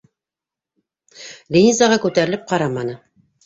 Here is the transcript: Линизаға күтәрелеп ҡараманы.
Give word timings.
Линизаға 1.57 2.03
күтәрелеп 2.09 2.51
ҡараманы. 2.55 3.01